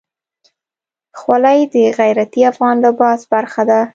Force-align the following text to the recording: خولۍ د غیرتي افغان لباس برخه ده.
خولۍ 1.19 1.59
د 1.73 1.75
غیرتي 1.99 2.41
افغان 2.51 2.75
لباس 2.85 3.21
برخه 3.33 3.61
ده. 3.69 3.81